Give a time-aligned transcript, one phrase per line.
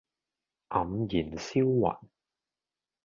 [0.69, 2.09] 黯然銷魂